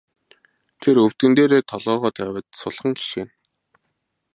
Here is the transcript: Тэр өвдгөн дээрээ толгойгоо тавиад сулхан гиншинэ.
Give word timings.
Тэр 0.81 0.95
өвдгөн 1.03 1.33
дээрээ 1.37 1.61
толгойгоо 1.71 2.11
тавиад 2.17 2.47
сулхан 2.59 2.91
гиншинэ. 2.97 3.31